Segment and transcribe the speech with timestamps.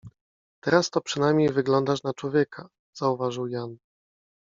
[0.63, 2.69] —Teraz to przynajmniej wyglądasz na człowieka—
[2.99, 3.77] zauważył Jan.